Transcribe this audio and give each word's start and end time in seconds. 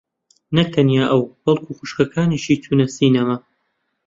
نەک 0.55 0.67
تەنیا 0.73 1.05
ئەو 1.11 1.21
بەڵکوو 1.43 1.77
خوشکەکانیشی 1.79 2.61
چوونە 2.63 2.85
سینەما. 2.95 3.35